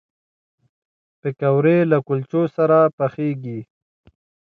پکورې 1.19 1.77
له 1.91 1.97
کلچو 2.07 2.41
سره 2.55 2.77
پخېږي 2.97 3.59